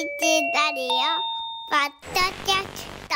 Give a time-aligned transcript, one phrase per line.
[0.00, 0.06] ラ
[0.74, 0.88] リオ
[1.68, 3.14] ポッドキャスト。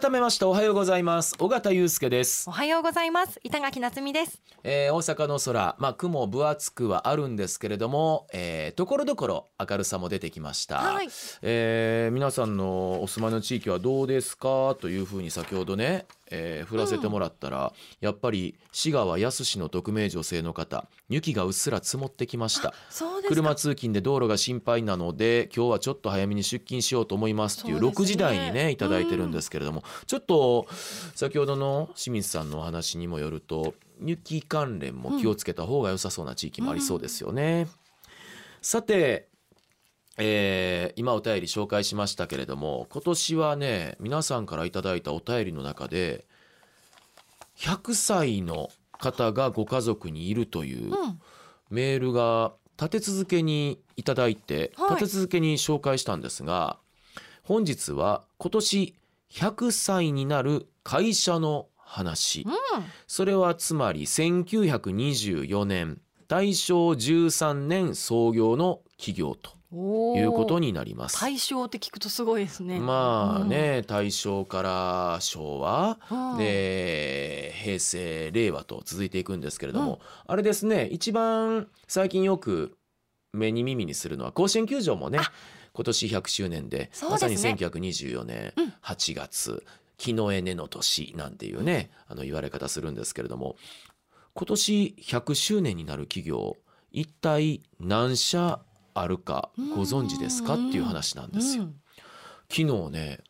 [0.00, 1.34] 改めましておはようございます。
[1.40, 2.48] 尾形祐介です。
[2.48, 3.40] お、はようございます。
[3.42, 4.40] 板垣夏美です。
[4.62, 11.08] えー、大阪の空まあ雲分厚くはあるんですけれどもえー、ところどころ明るさも出てきました、はい。
[11.42, 14.76] えー皆さんのお住まいの地域はどうですか？
[14.80, 22.74] というふうに先ほどね、えー振らせてもらったら、やっぱり滋賀康市の匿名女性の方雪がうっすら積もってきました。
[23.28, 28.04] 車通勤で道路が心配なので今日はちょっと早めに出勤しようと思いますっていうそうですね。
[28.04, 30.66] 6時台にねいただいてるんですけれども、ちょっと
[31.14, 37.68] 先ほどの清水さんのお話にもよると雪関連も気をつけた方が良さそうな地域もありそうですよね。
[38.62, 39.28] さて
[40.18, 46.24] えー今お便り紹介しましたけれども今年はね皆さんからいただいたお便りの中で
[47.58, 51.20] 100歳の方がご家族にいるといううん。
[51.68, 54.90] メールが立て続けにいただいて、はい。
[54.90, 56.78] 立て続けに紹介したんですが
[57.42, 58.94] 本日は今年
[59.32, 62.52] 100歳になる会社の話、うん。
[63.06, 69.52] それはつまり1924年大正13年創業の企業と
[70.16, 71.18] いうことになります。
[71.18, 72.80] 対象って聞くとすごいですね。
[72.80, 76.38] まあね、大正から昭和、うん。
[76.38, 82.76] で平成令和と続いていくんですけれども、あれですね一番最近よく
[83.32, 85.32] 目に耳にするのは甲子園球場もねあ。
[85.72, 88.72] 今年100周年でそうまさにですね1924年うん。
[88.82, 89.62] 8月
[89.98, 93.56] 「木の絵根の年」なんていうねあの言われ方するんですけれども
[94.34, 96.56] 今年100周年になる企業
[96.90, 98.60] 一体何社
[99.00, 100.54] あるかご存知ですか？
[100.54, 101.64] っていう話なんですよ。
[101.64, 101.80] うん。
[102.48, 103.20] 昨日ね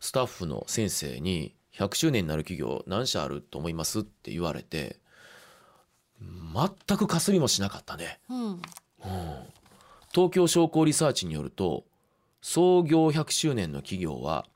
[0.00, 5.00] スタッフの先生に「100周年になる企業何社あると思います?」って言われて
[6.20, 8.20] 全くかすりもしなかったね。
[8.30, 8.46] うん。
[8.46, 8.62] うん。
[10.12, 11.84] 東京商工リサーチによると
[12.40, 14.46] 創業100周年の企業は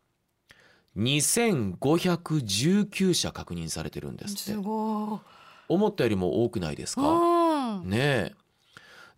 [0.96, 4.42] 2519社確認されてるんですって。
[4.42, 5.20] すごい
[5.68, 7.02] 思ったよりも多くないですか？
[7.02, 7.90] うん。
[7.90, 8.34] ねえ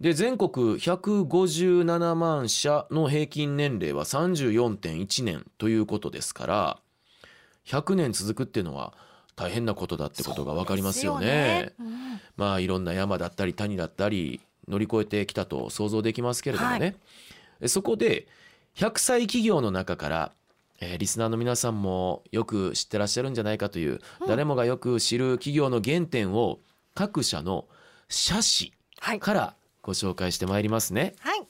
[0.00, 6.78] で全国157万社の平均年齢は34.1年ということですから
[7.66, 8.94] 100年続くっていうのは
[9.36, 11.26] 大変なことだってことが分かりますよね。
[11.26, 12.22] ですよね。
[12.36, 16.96] まあいろんな山だったり谷だったり乗り越えてきたと想像できますけれどもね、
[17.60, 18.26] えそこで
[18.76, 20.32] 100歳企業の中から、
[20.80, 24.28] えーリスナーの皆さんもよく知ってらっしゃるんじゃないかという、うん。
[24.28, 26.58] 誰もがよく知る企業の原点を
[26.94, 27.66] 各社の
[28.08, 29.20] 社史はい。
[29.20, 31.14] からご紹介してまいりますね。
[31.20, 31.42] はい。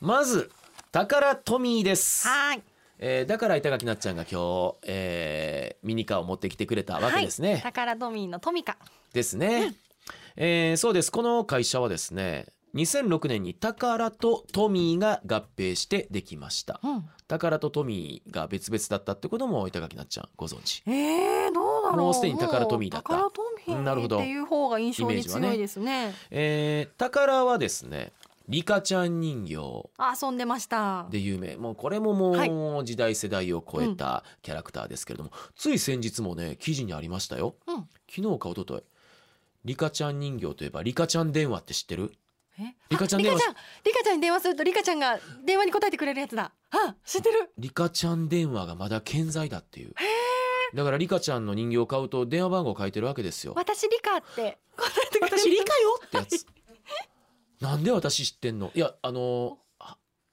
[0.00, 0.50] まず
[0.92, 2.62] タカラトミーです、はい。
[2.98, 7.60] えーだから板垣なっちゃんが今日、えーミニカーを持ってきてくれたわけですね。
[7.62, 8.76] 宝トミーのトミカ
[9.12, 9.74] ですね、
[10.36, 11.12] えーそうです。
[11.12, 16.80] この会社はですね2006年にタカラとトミーが合併してできました。
[16.82, 17.04] うん。
[17.26, 20.82] タカラとトミーが別々だったってことも板垣なっちゃんご存知。
[20.86, 21.96] えー、どうだろう。
[21.96, 23.08] もうすでに宝トミーだった。
[23.08, 24.18] 宝トなるほど。
[24.18, 26.14] ーっていう方が印象に強いですね。
[26.30, 28.12] えー、タカラはですね
[28.48, 29.90] リカちゃん人形。
[29.98, 31.06] あ遊んでました。
[31.10, 31.56] で有名。
[31.56, 37.56] もうこれももはう時代世代を超えたキャラクターですけれども、つい先日もね記事にありましたよ。
[37.66, 37.88] うん。
[38.08, 38.82] 昨日か一昨日。
[39.64, 42.12] リカちゃん人形といえばリカちゃん電話って知ってる？
[42.60, 42.62] え？
[42.88, 43.54] リカちゃん電話あ
[43.84, 46.52] リカちゃんに電話するとリカちゃんが電話に答えてくれるやつだ。
[46.70, 47.50] あ知ってる。
[47.58, 49.92] リカちゃん電話がまだ健在だっていう
[50.74, 53.52] だからリカちゃんの人形を買うと電話番号書いてるわけですよ。
[53.56, 54.58] 私リカって。
[55.20, 56.46] 私リカよってやつ。
[57.60, 58.70] なんで私知ってんの？
[58.74, 59.58] いやあの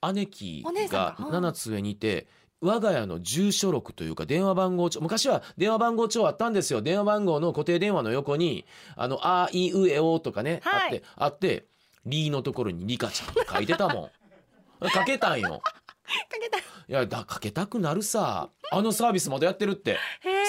[0.01, 1.25] あ姉貴がんがうん。
[1.27, 2.27] 7つ上にいて
[2.59, 6.81] 我が家の住所録というか電話番号帳昔は電話番号帳あったんですよ。
[6.81, 8.65] 電話番号の固定電話の横に
[8.95, 10.83] 「あのあいうえお」とかね、はい。
[10.83, 11.65] あってあって
[12.05, 14.11] 「リー」のところに「リカちゃん」って書いてたもん。
[14.91, 15.61] かけたんよ
[16.03, 16.57] かけた。
[16.59, 18.49] いやだかけたくなるさ。
[18.71, 19.97] あのサービスまだやってるって。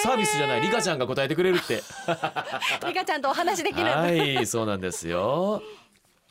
[0.03, 1.81] サービスじゃないリカちゃんが答えてくれるって。
[2.87, 3.89] リカちゃんとお話できる。
[3.89, 5.61] はいそうなんですよ。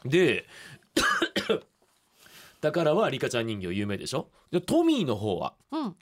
[0.04, 0.46] で
[2.60, 4.30] だからはリカちゃん人形有名でしょ？
[4.50, 5.54] でトミーの方は？
[5.70, 5.96] うん。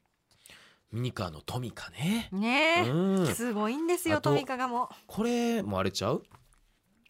[0.93, 2.29] ミニカーのトミカね。
[2.32, 3.35] ねえ、うん。
[3.35, 6.23] すごいんですよトミカがもこれもあれちゃう？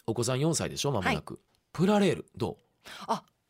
[0.07, 1.41] お子さん4歳でしょまもなく、
[1.73, 2.59] プラレールど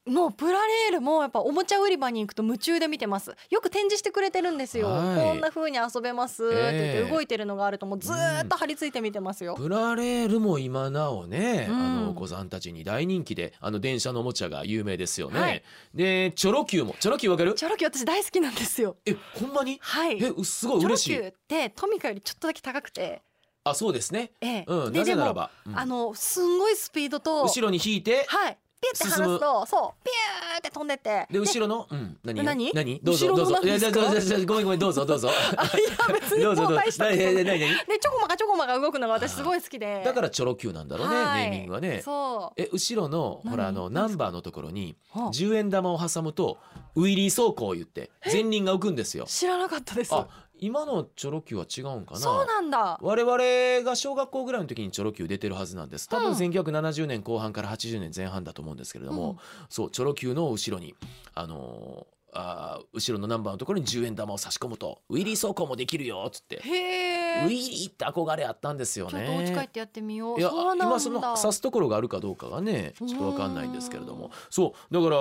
[0.05, 3.37] もうプラレールもやっぱおもちゃ売り場に行くと夢中で見てます。
[3.51, 5.21] よく展示してくれてるんですよ、はい。
[5.21, 7.11] こんな風に遊べますって言って、ええ。
[7.11, 11.77] 動いてるのがあるともうずーっと張り付いて見てますよ、うプラレールも今なおね、うん。
[11.77, 15.63] あのお子さんたちに大人気であの電車のおもちゃが有名ですよね、はい。
[15.95, 17.55] でチョロ Q もチョロ Q わかる？
[17.55, 18.97] チョロ Q 私大好きなんですよ。
[19.07, 19.79] えほんまに？
[19.81, 20.21] はい。
[20.21, 23.23] えうすごいチョロ嬉し Q いってトミカよりちょっとだけ高くて。
[23.65, 24.33] あそうですね。
[24.41, 24.65] ええ。
[24.67, 25.79] うんでなぜならば、うん。
[25.79, 28.25] あのすんごいスピードと後ろに引いて。
[28.27, 31.27] はいピュって離すとそうピューって飛んでって。
[31.31, 31.87] で後ろの？
[31.89, 32.19] うん。
[32.25, 32.43] 何？
[32.43, 32.73] 何？
[32.75, 33.01] 何？
[33.01, 33.61] どうぞどうぞ。
[33.63, 35.31] いやどうぞごめんごめんどうぞどうぞ。
[35.57, 36.75] あいや別にどうぞどうぞ。
[36.75, 36.77] も。
[36.77, 40.03] う大したでちょこまかちょこまか動くのが私すごい好きで。
[40.05, 41.47] だからチョロ Q なんだろうねネはい。
[41.47, 42.03] ーミングはね。
[42.05, 42.61] そう。
[42.61, 45.31] え後ろのほらあの何ナンバーのところにはあ。
[45.31, 46.59] 10円玉を挟むと
[46.97, 49.27] ウィリー走行を言って前輪が浮くんですよ。
[49.29, 50.13] 知らなかったです。
[50.13, 50.27] あ
[50.65, 52.21] 今のチョロ Q は違うんかな？
[52.21, 52.99] そうなんだ。
[53.03, 56.09] 我々が小学校ぐらいの時にチョロ Q 出てるはずなんです。
[56.09, 59.37] 多分うん1970年後半から80年前半だと思うんですけれども、うん。
[59.69, 60.95] そうチョロ Q の後ろに
[61.35, 66.61] あのーあー後ろのナンバーのところに10円玉を差し込むとウィリー走行もできるよっつって。
[66.63, 69.69] へえウィリーって憧れあったんですよちょっとお家帰っね。
[69.71, 70.41] てやってみよう。
[70.41, 74.31] いや今その刺すところがあるかどうかがねちょっとわかんないんですけれども。
[74.49, 75.17] そうだから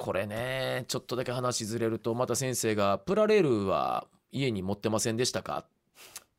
[0.00, 5.66] これねちょっとだけ話ずれるとまた先生が「プラレールは家に持ってませんでしたか?」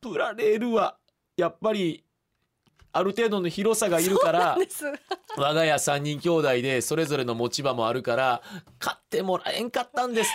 [0.01, 0.97] プラレールは
[1.37, 2.03] やっぱり
[2.91, 4.57] ある程度の広さがいるから
[5.37, 8.41] 我が家3人兄弟でそれぞれの持ち場もあるから
[8.79, 10.31] 買ってもらえんかったんです。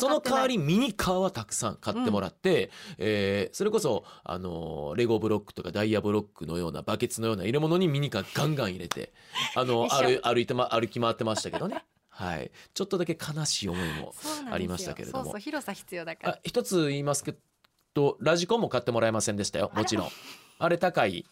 [0.00, 9.12] その代わりミニカーはたくさん買ってもらって、えーそれこそ、あのーレゴブロックとかダイヤブロックのようなバケツのような入れ物にミニカーガンガン入れて
[9.54, 11.84] あの歩歩いて、ま、歩き回ってましたけどね。
[12.16, 14.14] はい、ちょっとだけ悲しい思いも
[14.50, 15.24] ありましたけれども。
[15.24, 16.34] そうそう広さ必要だから。
[16.34, 17.34] あ一つ言いますけ
[17.92, 19.72] どラジコンも買ってもらえませんでしたよ。
[19.74, 20.08] もちろん。
[20.60, 21.26] あれ高い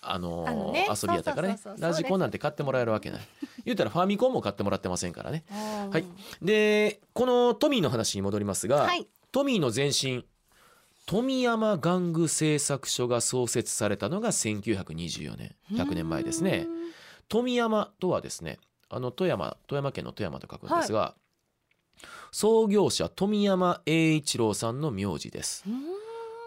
[0.00, 0.88] あのーあのね。
[0.88, 1.58] 遊びやったからね。
[1.78, 3.20] ラジコンなんて買ってもらえるわけない。
[3.66, 5.44] 言ったらファミコンも買ってもらってませんからね。
[5.52, 6.04] ははい。
[6.40, 9.06] でこのトミーの話に戻りますが、はい。
[9.32, 10.24] トミーの前身
[11.04, 15.54] 富山玩具製作所が創設されたのが1924年。
[15.72, 16.66] 100年前ですね。
[17.28, 18.58] 富山とはですね
[18.92, 21.14] あの富山富山県の富山と書くんですが、
[22.30, 25.64] 創業者富山栄一郎さんの名字です。
[25.66, 25.82] うん。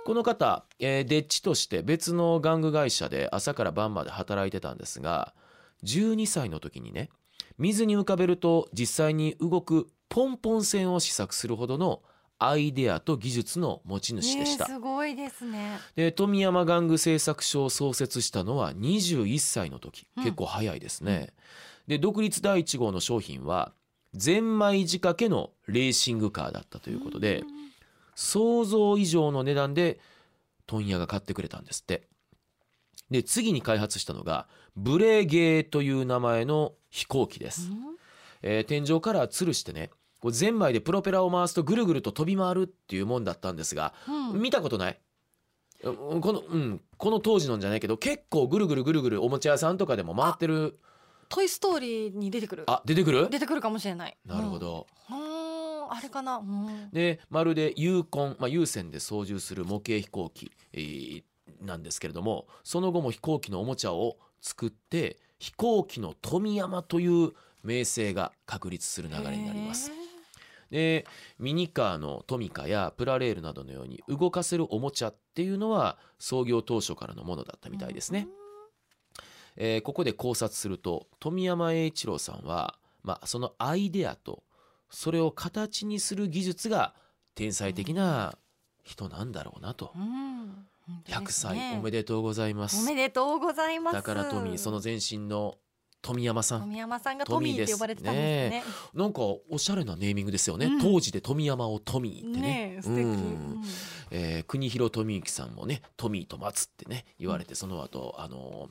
[0.06, 5.34] この方、えー、デッチとして別の玩具会社で朝から晩まで働いてたんですが
[5.84, 7.10] 12歳の時にね
[7.58, 12.04] 水に浮かべると実際に動くポンポン船を試作するほどの
[12.38, 14.66] アイデアと技術の持ち主でした。
[14.66, 15.80] すごいですね。
[15.96, 20.06] で富山玩具製作所を創設したのは21歳の時。
[20.18, 21.34] うん結構早いですね。
[21.88, 23.74] で独立第1号の商品は
[24.14, 27.44] ゼンマイ仕掛けのレーシングカーだったということで
[28.16, 30.00] 想像以上の値段で
[30.68, 32.08] 問屋が買ってくれたんですって。
[33.12, 37.70] で次に開発したのがブレゲーという名前の飛行機です。
[38.42, 45.00] えー天井から吊るしてねこうゼンマイでプロペラを回すとぐるぐると飛び回るっていうもんだったんですがうんうん見たことない？
[45.84, 50.80] うんこの,、うん、この当時のんじゃないけど結構ぐるぐるぐるぐるおもちゃ屋さんとかでも回ってる
[51.30, 52.64] トイストーリーに出てくる。
[52.68, 53.30] あ出てくる？
[53.30, 54.18] 出てくるかもしれない。
[54.26, 55.18] なるほど、うん。
[55.18, 56.38] うんあれかな？
[56.38, 56.90] うん。
[56.92, 61.24] でまるで有根、まあ、有線で操縦する模型飛行機、えー
[61.62, 67.32] なんですけれどもその後も飛行機のおもちゃを作って飛行機の富山という
[67.64, 69.92] 名声が確立する流れになります。
[70.72, 71.06] で
[71.40, 78.28] ミニカーのトミカやプラレールなどのように動かせるおもちゃっていうのは創業当初からのものだったみたいですね。
[79.58, 84.44] えーここで考察すると富山栄一郎さんは、まあ、そのアイデアと
[84.90, 86.94] それを形にする技術が
[87.36, 88.38] 天才的な
[88.84, 89.92] 人なんだろうなと。
[89.96, 90.02] うん。
[90.04, 91.70] うん本当100ですね。
[91.72, 92.86] 歳おめでとうございまおす。
[92.86, 93.96] めでとうございます。
[93.96, 95.58] だからトミーその前身の
[96.02, 96.62] 富山さん。
[96.62, 98.64] 富山さんがトミーって呼ばれてたんですね。
[98.94, 100.80] なんかおしゃれなネーミングですよね、うん。
[100.80, 102.42] 当時で富山をトミーってね。
[102.42, 103.00] ねえ素敵。
[103.00, 103.12] うん。
[103.12, 103.64] うん。
[104.12, 108.70] えー国広富之さんもねトミーと松ってね言われてその後あの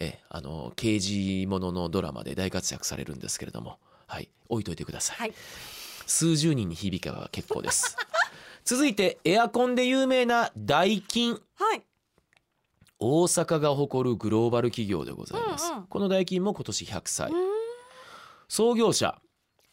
[0.00, 5.34] えーあの刑事もののドラマで大活躍されるんですけれどもはい置いといてください、はい。
[6.06, 7.96] 数十人に響けば結構です。
[8.64, 11.40] 続いてエアコンで有名なダイキン。
[11.54, 11.82] はい。
[12.98, 15.86] 大阪が誇るグローバル企業でございます、うんうん。
[15.86, 17.50] このダイキンも今年100歳、うん。
[18.48, 19.20] 創業者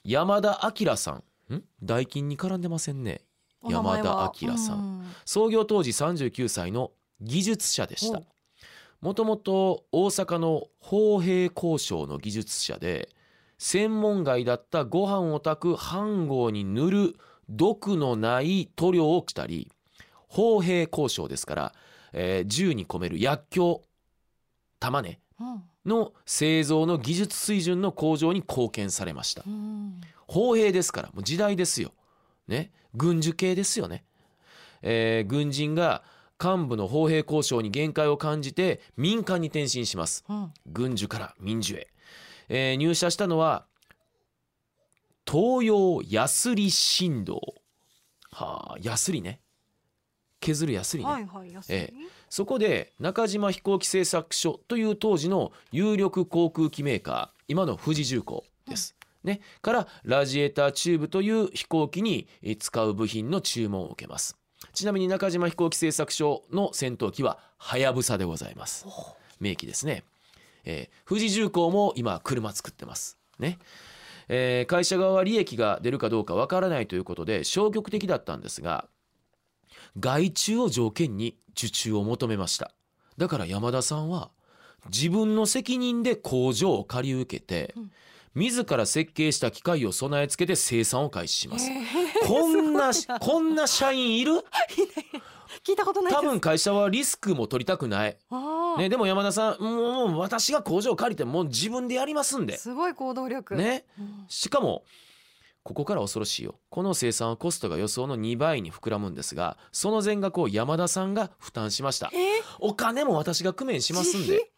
[0.03, 1.11] 山田明さ
[1.49, 1.53] ん。
[1.53, 1.63] ん？
[1.81, 3.25] ダイキンに絡んでませんね。
[3.67, 4.77] 山田明さん。
[4.77, 5.11] うん。
[5.25, 8.19] 創業当時39歳の技術者でした。
[8.19, 8.25] お
[9.01, 13.09] もともと大阪の砲兵交渉の技術者で
[13.57, 17.15] 専門外だったご飯を炊く飯盒に塗る
[17.49, 19.71] 毒のない塗料をしたり
[20.27, 21.73] 砲兵交渉ですから、
[22.13, 23.81] えー銃に込める薬莢
[24.79, 31.93] 弾ねうんの製造の技術水準の向上に貢献されましたうん砲兵ですからもう時代ですよ。
[32.47, 34.03] ね軍需系ですよね。
[34.81, 36.03] えー軍人が
[36.43, 40.23] 幹部の砲兵交渉に限界を感じて民間に転身します。
[40.29, 41.87] うん軍需から民需へ。
[42.49, 43.65] えー入社したのは
[45.29, 47.41] 東洋ヤスリ振動。
[48.31, 49.41] はあヤスリね。
[50.39, 51.09] 削るヤスリね。
[51.09, 51.93] はいはい安いえ
[52.29, 58.95] そこで中島飛行機製作所という当時の有力航空機メーカー今の富士重工です。
[59.23, 64.37] ね、からラジエーターチューブという飛行機にえー使う部品の注文を受けます
[64.77, 68.85] ちなみに中島飛行機製作所の戦闘機ははやぶさでございます。
[69.39, 70.03] 名機ですね、
[70.65, 73.17] えー富士重工も今車作ってます。
[73.39, 73.57] ね。
[74.27, 78.87] えー会社側は利益が出るかどうかわからないということで消極的だったんですが
[79.99, 82.71] 外注を条件に受注を求めました。
[83.17, 84.29] だから山田さんは
[84.91, 87.91] 自分の責任で工場を借り受けて、うん。
[88.37, 91.71] 自ら設計した機械を備え付けて生産を開始します。
[92.27, 94.33] こんな こんな社員いる？
[95.65, 98.17] 聞いたことない多分会社はリスクも取りたくない、
[98.77, 102.57] ね、でも山田さんもう私が工場を借りてもう自分でやりますんで。
[102.57, 103.55] すごい行動力。
[103.55, 103.85] ね。
[103.99, 104.25] うん。
[104.29, 104.83] しかも
[105.63, 106.59] ここから恐ろしいよ。
[106.69, 112.11] この生産はコストが予想の2倍に膨らむんですがその全額を山田さんが負担しました。
[112.13, 112.19] えー。
[112.59, 114.51] お金も私が工面しますんで。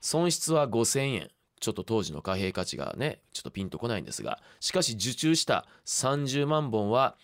[0.00, 1.30] 損失は5000円
[1.62, 7.16] ちょっと当時の貨幣価値がねちょっとピンとこないんですがしかし受注した30万本は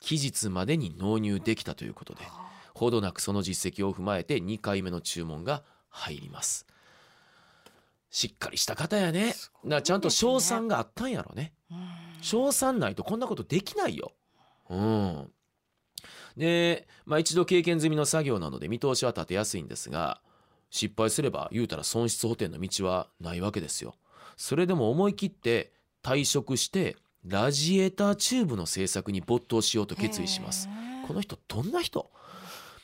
[0.00, 2.20] 期日までに納入できたということで
[2.74, 6.66] ほどなくその実績を踏まえて2回目の注文が入ります
[8.10, 14.12] しっかりした方やねすごいだからちゃんと賞賛があったんやろねうん賞賛ないとこんなことできないよ。
[14.70, 15.30] うん。
[16.38, 20.22] で、まあ一度経験済みの作業なので見通しは立てやすいんですが、
[20.76, 23.94] 失敗すれば言うたら損失補填の道はないわけですよ。
[24.36, 30.68] それでも思い切って退職して、ラジエーターチューブの製作に没頭しようと決意します。
[31.06, 32.10] この人どんな人？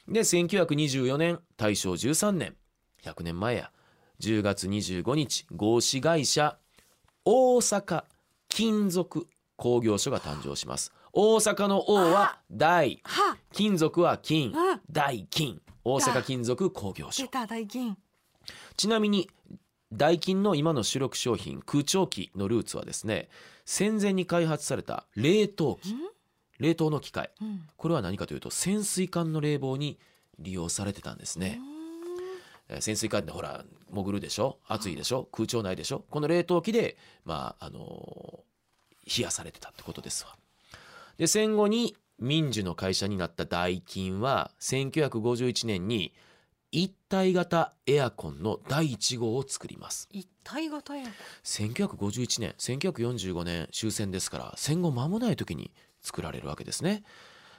[0.06, 2.54] で1924年大正13年。
[3.02, 3.73] 100年前や。
[4.20, 6.59] 10月25日合資会社
[7.25, 8.04] 大阪
[8.49, 13.00] 金属工業所が誕生します大阪の王は大。
[13.04, 13.36] は。
[13.52, 14.52] 金属は金。
[14.52, 14.80] うん。
[14.90, 15.60] 大金。
[15.84, 17.96] 大阪金属工業所出た大金。
[18.76, 19.28] ちなみに
[19.92, 23.28] ダイキンの今の主力商品空調機のルーツはですね
[23.64, 25.94] 戦前に開発された冷凍機。
[26.58, 27.30] 冷凍の機械。
[27.40, 27.66] うん。
[27.76, 29.98] これは何かというと潜水艦の冷房に
[30.38, 31.58] 利用されてたんですね、
[32.68, 34.58] えー潜水艦ってほら潜るでしょ？
[34.68, 35.28] 暑いでしょ？
[35.32, 36.04] 空調ないでしょ？
[36.08, 40.36] この冷凍機でまああのー冷やされてたってことですわ
[41.20, 46.14] で戦後に民需の会社になったダイキンは1951年に
[46.72, 50.08] 一体型エアコンの第1号を作ります。
[50.12, 51.04] 一体型や
[51.44, 57.02] 1951年1945年終戦ですから戦後間もない時に作られるわけですね。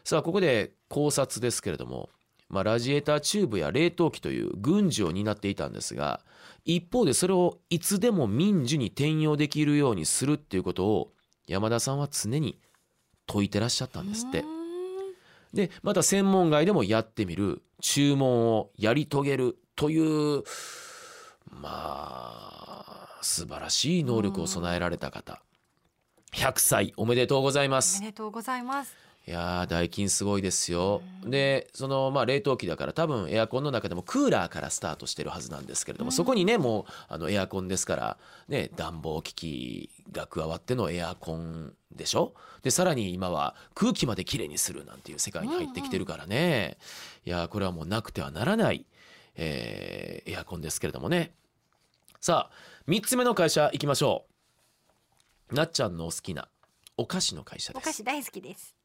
[0.04, 2.10] さあここで考察ですけれども、
[2.50, 6.22] まあ、ラジエーターチューブや冷凍機という軍事を担っていたんですが
[6.66, 11.12] 一方でそれをいつでも民需に転用できるようにするっていうことを
[11.46, 12.60] 山田さんは常に
[13.32, 14.44] 説いてらっしゃったんですって。
[15.54, 17.62] でまた専門外でもやってみる。
[17.82, 20.44] 注文をやり遂げるという
[21.50, 25.42] まあ素晴らしい能力を備えられた方。
[26.34, 28.96] 100歳おめでとうございまおめすでとうございます
[29.28, 31.02] いやー代金すごいですよ。
[31.24, 31.30] うん。
[31.30, 36.12] でそのまあ冷凍機だから多分エアコンの中でもクーラーからスタートしてるはずなんですけれども、うん。
[36.12, 42.34] そこにねもうあのエアコンですからね暖房機器が加わってのエアコンでしょ？
[42.64, 46.78] でさらに今は空気まできれいにするなんていう世界に入ってきてるからね、
[47.26, 48.86] いやーこれはもうなくてはならない、
[49.36, 51.34] えーエアコンですけれどもね。
[52.20, 52.56] さあ
[52.88, 54.26] 3つ目の会社行きましょ
[55.52, 55.56] う。
[55.56, 56.48] なっちゃんのお好きな
[56.98, 57.84] お菓子の会社です。
[57.84, 58.76] お菓子大好きです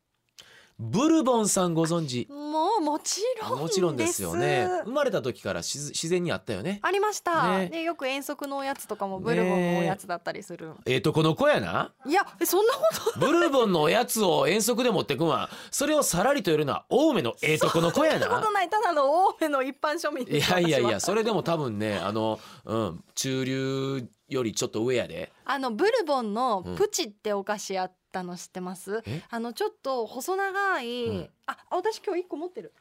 [0.79, 2.29] ブルボンさんご存知？
[2.31, 3.63] もうもちろんです。
[3.63, 4.69] もちろんですよね。
[4.85, 6.81] 生まれた時からしず自然にあったよね。
[6.83, 7.69] ありました、ね。
[7.71, 11.93] でよく遠足のおやつとかもブルボンのおやつだったりする、ええとこの子やな？
[12.05, 12.81] いやえそんなこ
[13.15, 13.19] と。
[13.19, 18.69] ブルボンのおやつを遠足で持ってくんわそれをさらりとやるのは青梅のええとこの子やそんなことなない。
[18.69, 20.27] ただの青梅の一般庶民。
[20.27, 25.33] いやいやいやそれでも多分ねあの、うん、中流よりちょっと上やで。
[25.47, 29.23] あのブルボンのうんプチってお菓子あったの知ってます、え？
[29.29, 31.31] あのちょっと細長い、うん。
[31.47, 32.73] あ私今日一個持ってる。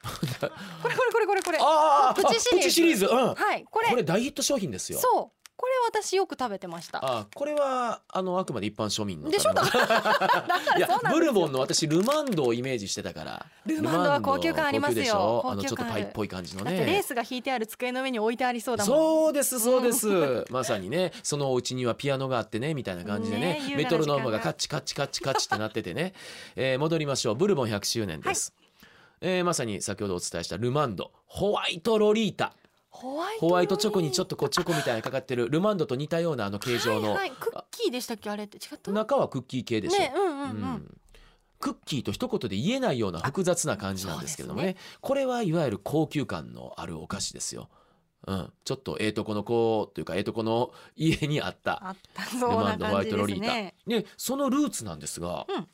[0.82, 1.58] これこれこれこれこれ。
[1.62, 2.56] あープチシリーズ。
[2.56, 3.06] あプチシリーズ。
[3.06, 3.36] うん。
[3.36, 3.90] はいこれ。
[3.90, 5.00] これ大ヒット商品ですよ。
[5.00, 7.00] そうこれ私よく食べてました。
[7.02, 9.54] あこれはあのあくまで一般庶民のでしょ？
[9.56, 13.46] だからいやブルボンの私ルマンドをイメージしてたから。
[13.66, 15.42] ルマンドは高級感ありますよ。
[15.46, 18.98] あのちょっとパイっぽい感じのだってレーねスが引いてある机の上に置いてありそうだもん。
[18.98, 26.14] そうですそうです、 まさにねそのお家にはピアノがあってねみたいな感じでねメトロノームがカッチカッチカッチカッチってなっててね、
[26.58, 27.36] えー戻りましょう。
[27.36, 28.54] ブルボン100周年です、
[29.22, 32.54] えーまさに先ほどお伝えしたルマンドホワイトロリータ
[32.96, 38.30] ホワイトホワイトチョコにちょっととこうチョコみたいにかかってるルマンドと似たようなあの形状の、はいはい、クッキーでしたっけ？
[38.30, 38.58] あれって。
[38.58, 38.92] 違った？
[38.92, 40.98] 中はクッキー系でしょ、ねうんうんうん、うん。
[41.60, 44.76] クッキーと一言で言えないような複雑な感じなんですけれどもね。
[44.78, 47.70] そうこれはいわゆる高級感のあるお菓子ですよ。
[48.28, 53.76] うん、ちょっとええとこの子というかええとこの家にあったあったそうなルマンドホワイトロリータ、すね。
[53.88, 55.68] でそのルーツなんですが、うん。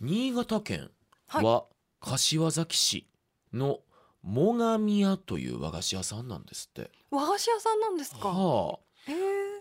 [0.00, 0.90] 新潟県
[1.28, 1.64] はいは
[2.00, 3.06] 柏崎市
[3.52, 3.80] の
[4.26, 6.90] 最上屋という和菓子屋さんなんですって。
[7.10, 8.28] 和菓子屋さんなんですか？
[8.28, 8.74] は。
[8.74, 8.78] あ、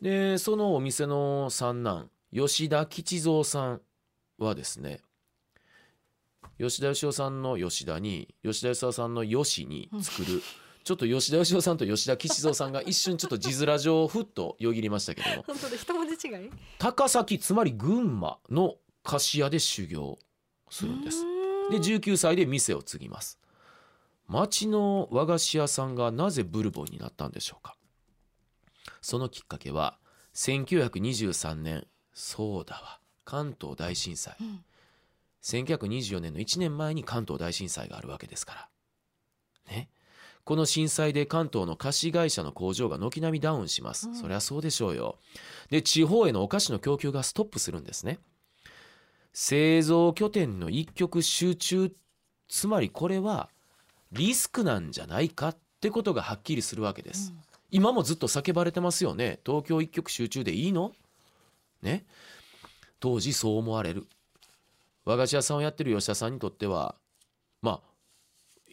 [0.01, 3.81] でそのお店の三男吉田吉蔵さん
[4.39, 5.01] はですね
[6.59, 10.41] 吉田義雄さんの吉田に吉田義雄さんの吉に作る、
[10.83, 16.49] ちょっと吉田義雄さんと吉田吉蔵さんが一瞬ちょっと字面上ふっとよぎりましたけども本当で一文字違い？
[16.79, 20.17] 高崎つまり群馬の菓子屋で修行
[20.71, 21.23] するんです。
[21.71, 23.39] で19歳で店を継ぎます
[24.27, 27.75] 町の和菓子屋さんがなぜブルボンになったんでしょうか？
[29.01, 29.97] そのきっかけは
[30.33, 34.63] 1923年そうだわ関東大震災、うん。
[35.43, 38.69] 1924年の1年前に関東大震災があるわけですか
[39.67, 39.73] ら。
[39.73, 39.89] ね。
[40.43, 44.15] この震災で関東の菓子会社の工場が軒並みダウンします、うん。
[44.15, 45.17] そりゃそうでしょうよ。
[45.69, 48.19] で地方へのお菓子の供給がストップするんですね。
[49.33, 51.91] 製造拠点の一極集中
[52.47, 53.49] つまりこれは
[54.11, 57.33] リスクなんじゃないかってことがはっきりするわけです、
[57.71, 59.39] 今もずっと叫ばれてますよね。
[59.45, 60.93] 東京一極集中でいいの？
[61.81, 62.05] ね？
[62.99, 64.07] 当時そう思われる。
[65.03, 66.95] 和菓子屋さんをやってる吉田さんにとっては
[67.61, 67.81] まあ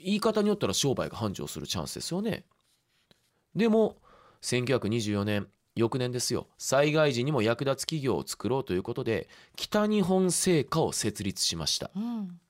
[0.03, 2.45] 言い方によったら商売が繁盛するチャンスですよね。
[3.55, 3.97] でも
[4.41, 6.47] 1924年翌年ですよ。
[6.57, 11.91] 災害時にも役立つ企業を作ろうということで北日本製菓を設立しました。
[11.95, 12.41] うん。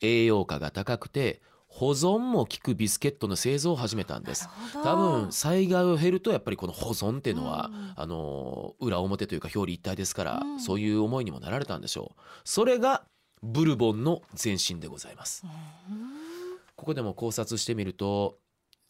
[0.00, 1.40] 栄養価が高くて
[1.78, 4.48] 保存も効くビスケットの製造を始めたんです。
[4.82, 7.92] 多分災害を減るとやっぱりこの保存っていうのは、うん。
[7.96, 10.58] あの裏表というか表裏一体ですから、うん。
[10.58, 12.22] そういう思いにもなられたんでしょう。
[12.44, 13.04] それが
[13.42, 15.44] ブルボンの前身でございます。
[16.76, 18.38] ここでも考察してみると、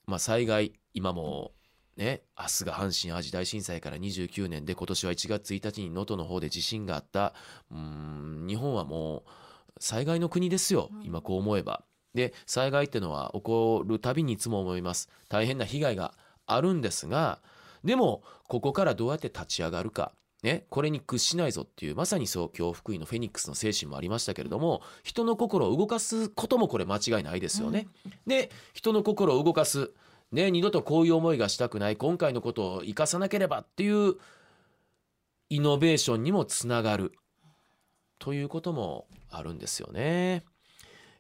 [0.07, 1.51] まあ、災害今も
[1.97, 7.35] ね明日が阪神・淡路大震災から29年で今年は1月1日に能登の方で地震があった。
[7.73, 9.31] うーん日本はもう
[9.81, 11.83] 災害の国ですよ今こう思えば。
[12.17, 16.15] で災害ってのは起こるたびにいつも思います大変な被害が
[16.47, 17.39] あるんですが
[17.85, 20.13] でもここからどうやって立ち上がるか。
[20.43, 27.89] ね、これに屈しないぞっていうまさにそう今日福井のフェニックスの精神もありましたけれども人の心を動かすこともこれ間違いないですよね。
[28.27, 29.93] で人の心を動かす、
[30.31, 34.17] ね、二度とこういう思いがしたくない今回のことを生かさなければっていう
[35.49, 37.13] イノベーションにもつながる
[38.19, 40.45] ということもあるんですよね。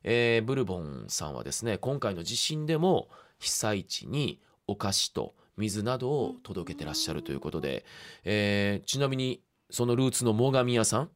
[0.06, 7.84] えーブルボンさんはですね今回の地震でも被災地にお菓子と水などを届けてらっしゃるということで、
[8.24, 11.10] えーちなみにそのルーツの最上屋さん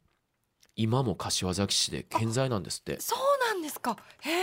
[0.75, 3.01] 今も柏崎市で健在なんですって。
[3.01, 3.97] そうなんですか。
[4.21, 4.35] へえ。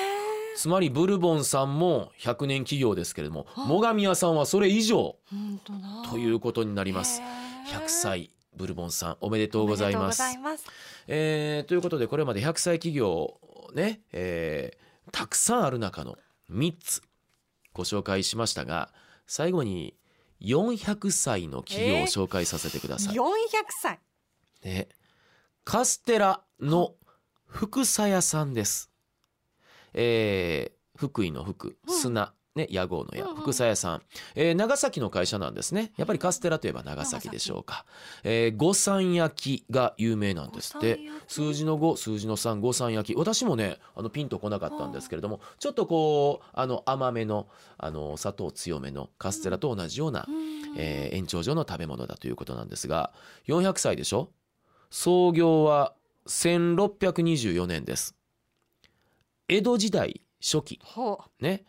[0.55, 5.17] つまりブルボンさんも100年企業ですけれども最上屋さんはそれ以上。
[6.10, 10.71] ということになりますへー100歳ブルボンさんおめでとうございますと。
[11.07, 13.39] えーということでこれまで100歳企業
[13.73, 16.17] ね、えーたくさんある中の
[16.51, 17.01] 3つ
[17.71, 18.91] ご紹介しましたが
[19.25, 19.95] 最後に
[20.41, 23.15] 400歳の企業を紹介させてください。
[23.15, 23.23] 400
[23.82, 23.99] 歳。
[24.63, 24.89] ね、
[25.63, 26.95] カステラの
[27.45, 28.91] 福さ屋さんです。
[29.93, 34.02] えー福井の福うん砂、ね、屋号の屋福さ屋さん、
[34.36, 35.93] えー長崎の会社なんですね。
[35.96, 37.86] やっぱりカステラといえば長崎でしょうか、
[38.24, 41.00] えー五三焼きが有名なんですって。
[41.28, 43.15] 数字の5数字の3五三焼き。
[43.17, 50.26] 私もねあのピンとこなかったんですけれどもちょっとこうあの甘めのあの砂糖強めのカステラと同じような、
[50.78, 53.12] えー延長上の食べ物だということなんですが
[53.48, 54.30] 400歳でしょ？
[54.89, 55.93] 創業は
[56.28, 58.15] 1624年です。
[59.48, 60.80] 江戸時代初期。
[60.84, 61.65] ほね、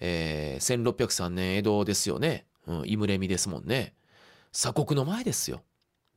[0.00, 3.94] えー1603年江戸ですよね、うん、イムレミですもんね。
[4.52, 5.62] 鎖国の前ですよ。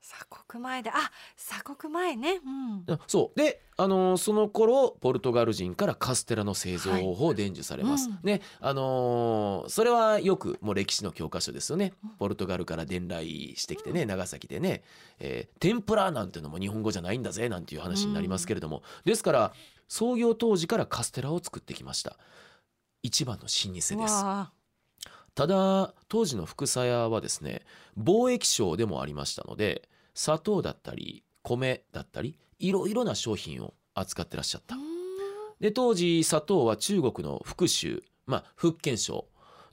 [0.02, 2.42] 鎖国前で、あ、鎖国前ね。
[2.46, 2.84] うん。
[2.94, 3.40] あそう。
[3.40, 11.94] で、あのーその頃ポルトガル人からカステラの製造方法を伝授されます、はいねあのーそれはよくもう歴史の教科書ですよね。
[12.20, 14.84] ポルトガルから伝来してきてね長崎でね、
[15.20, 19.54] えー天ぷらなんてのも日本語じゃないんだぜなんていう話になりますけれども、ですから
[19.88, 22.18] 創業当時からカステラを作ってきました
[23.04, 23.96] 一番の老舗です。
[23.96, 24.52] わ
[25.36, 27.64] ただ当時の福さ屋はですね
[28.00, 34.76] 貿易商でもありましたので砂糖だったり米だったりいろいろな商品を扱ってらっしゃった。
[35.60, 39.28] で当時砂糖は中国の福州まあ福建省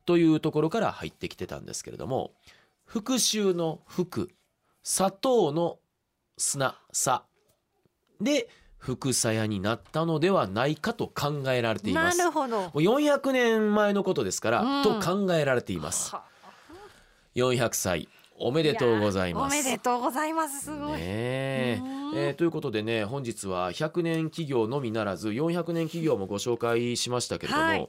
[0.07, 2.33] というところから入ってきてたんですけれども
[2.85, 4.31] 福州の福
[4.83, 5.79] 砂糖の
[6.38, 7.25] 砂砂
[8.21, 8.49] で
[8.81, 12.19] 副鞘になったのではないかと考えられていまなす。
[12.19, 12.62] るほど。
[12.62, 16.12] もう400年前のことですから、うんと考えられています。
[16.14, 16.25] は
[17.37, 19.55] 400歳おめでとうございます。
[19.55, 20.64] おめでとうございます。
[20.64, 20.93] すごい。
[20.93, 21.83] ね
[22.14, 27.88] えーということでね本日は100年企業のみならず400年企業もご紹介しましたけれども、はい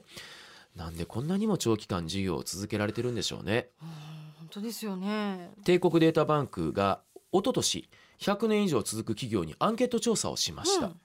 [0.76, 3.68] なんでこんなにも長期間事業を続けられてるんでしょうね。
[3.78, 5.50] 本当ですよね。
[5.64, 7.00] 帝国データバンクが
[7.30, 7.88] 一昨年
[8.22, 10.86] 100年以上続く企業にアンケート調査をしました。
[10.86, 11.00] うん。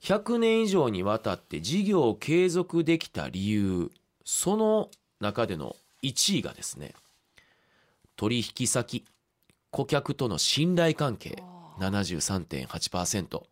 [0.00, 3.90] 100年以上にわたって事業を継続できた理由
[4.24, 4.88] その
[5.20, 6.94] 中での1位がですね
[8.16, 9.04] 取引先
[9.70, 11.42] 顧客との信頼関係
[11.78, 13.42] 73.8%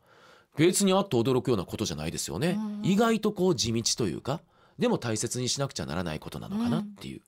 [0.57, 4.41] 別にあっと驚くようなことじゃないですよね、うん意外とこう地道というか
[4.79, 7.21] でも大切にしなくちゃならないことなのかなっていう、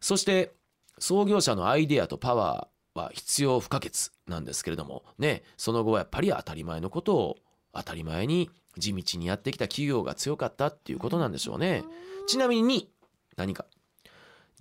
[0.00, 0.52] そして
[0.98, 7.36] 創業者のアイデアとパワーは必要不可欠なんですけれどもねその後はやっぱり当たり前のことを
[7.72, 11.84] 当たり前に地道にやってきた企業が強かったっていうことなんでしょうね。
[12.26, 12.90] ちなみに
[13.36, 13.64] 何か？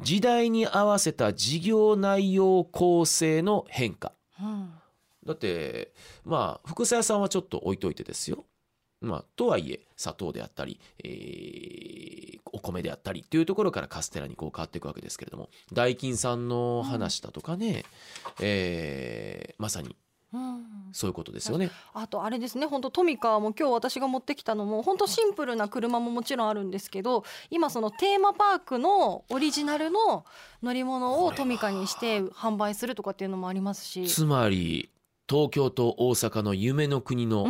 [0.01, 4.71] 時代に合わせた事業内容構成の変化うん
[5.25, 5.91] だって
[6.23, 8.45] まあ福沢さんはちょっと置いといてですよ。
[9.01, 17.85] まあ、とはいえ砂糖であったり、えーお米であったりっていうところからカステラにこう変わっていくわけですけれどもダイキンさんの話だとかね、
[18.41, 19.95] えーまさに
[20.33, 20.65] うん。
[20.91, 21.71] そういうことですよね。
[21.93, 30.25] あとあれですね本当トミカも今日私が持ってきたのも本当シンプルな車ももちろんあるんですけど今そのテーマパークのオリジナルの
[30.61, 34.07] 乗り物をトミカにして販売するとかっていうのもありますし。
[34.07, 34.89] つまり
[35.27, 37.47] 東京と大阪の夢の国の、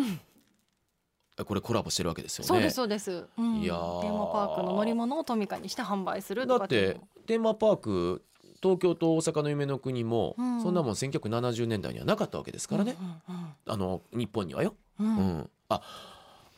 [1.45, 2.47] これコラボしてるわけですよね。
[2.47, 8.23] そうですそうです、うん、いやテーーマパークの乗り物をトミカにして販売するとだってテーマパーク
[8.61, 10.61] 東京と大阪の夢の国も、うん。
[10.61, 14.75] そんなもん1970年代にはなかったわけですからね、うんうんあの日本にはよ。
[14.99, 15.09] ううん。
[15.09, 15.81] んあ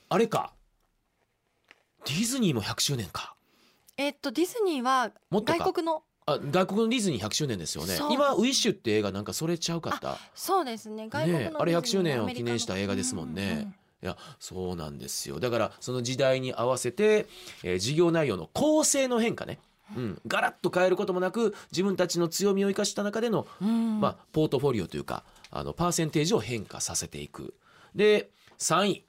[0.09, 0.53] あれか。
[2.05, 3.35] ディズニーも100周年か。
[3.97, 7.97] えっとディズニーは外国のあ外国のディズニー100周年ですよね。
[8.11, 10.17] 今「ウィッシュ」って映画なんかそれちゃうかった。
[10.33, 11.07] そうですね。
[11.09, 13.51] 外国のディズニーあれ100周年を記念した映画ですもんね。
[13.51, 15.39] うんうんいやそうなんですよ。
[15.39, 17.27] だからその時代に合わせて、
[17.63, 19.59] えー事業内容の構成の変化ね、
[19.95, 23.99] うん、ガラッと変えることもなく自分たちの強みを生かした中での、うん。
[23.99, 27.53] まあ、ポートフォリオというかあのパーセンテージを変化させていく。
[27.93, 29.05] で3位。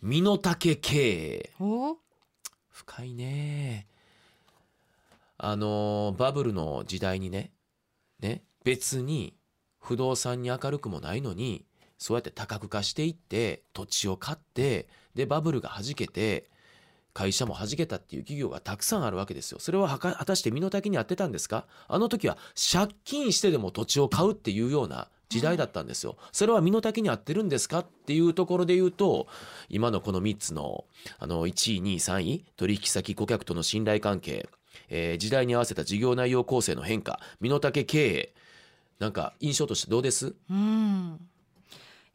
[0.00, 1.52] 身の丈経営。
[1.58, 1.96] お？
[2.70, 3.86] 深いね。
[5.38, 7.52] あのバブルの時代にね
[8.20, 9.36] ね別に
[9.80, 11.64] 不動産に明るくもないのに
[11.98, 16.48] そうやって多角化していって土地を買ってでバブルが弾けて
[17.12, 19.58] 会社も弾けたっていう企業がたくさんあるわけですよ。
[19.58, 21.66] それははか果たして身の丈に合ってたんですか？
[21.88, 22.38] あの時は
[22.72, 26.16] 借金してでも土地を買うっていうような時代だったんですよ。
[26.30, 27.80] それは身の丈に合ってるんですか？
[27.80, 29.26] っていうところで言うと
[29.68, 30.84] 今のこの3つの
[31.18, 34.48] あの1位2位3位取引先顧客との信頼関係、
[34.88, 38.34] えー時代に合わせた事業内容構成の変化身の丈経営
[39.00, 40.34] なんか印象としてどうです？
[40.48, 41.18] うん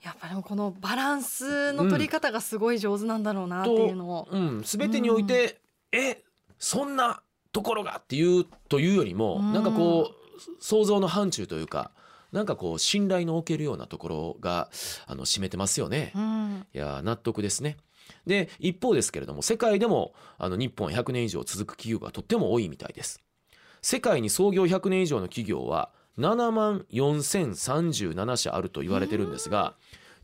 [0.04, 5.62] やっぱりこのバランスの取り方がすごい上手なんだろうなっていうのを、うん、全てにおいて、
[5.94, 6.22] え
[6.60, 7.22] そんな
[7.54, 10.24] ところがっていうというよりも、うんなんかこう
[10.60, 11.92] 想像の範疇というか
[12.34, 14.70] なんかこう信頼のおけるようなところが
[15.06, 16.12] あの占めてますよね。
[16.16, 17.78] うんいやー納得ですね。
[18.26, 23.22] で一方ですけれども世界でもあの日本100年以上続く企業がとっても多いみたいです。
[23.82, 29.76] 世界に創業100年以上の企業は7万4037社あると言われてるんですが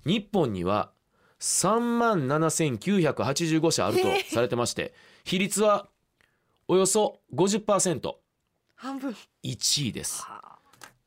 [0.05, 0.91] 日本には
[1.39, 5.87] 3万7985社あるとされてまして比率は
[6.67, 8.13] およそ 50%1
[8.75, 9.13] 半分。
[9.43, 10.25] 位です。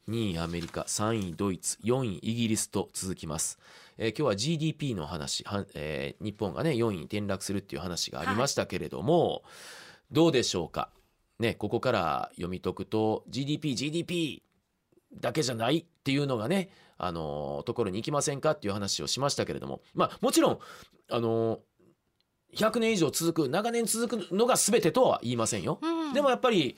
[0.07, 3.59] 2位アメリカ3位ドイツ4位イギリスと続きます、
[3.97, 9.42] えー今日は GDP の話は、えー日本がね4位に転落するっていう話がありましたけれども、
[10.11, 10.90] どうでしょうか。
[11.38, 14.42] ねここから読み解くと GDP GDP
[15.20, 19.81] だけじゃないっていうのがねあのーところに行きませんかっていう話をしましたけれども。
[19.94, 20.59] まあもちろん
[21.11, 21.61] あのー
[22.55, 25.79] 100年以上続く長年続くのが全てとは言いませんよ。
[25.81, 26.12] うん。
[26.12, 26.77] でもやっぱり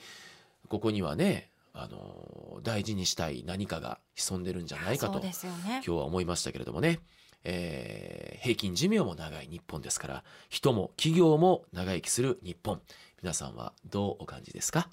[0.69, 5.33] ここにはねあの大事にしたい何かが潜んでるんじゃないかとね。
[5.75, 6.99] 今日は思いましたけれどもね、
[7.43, 12.79] えー平均寿命も長い日本ですから人も企業も長生きする日本。
[13.21, 14.87] 皆さんはどうお感じですか？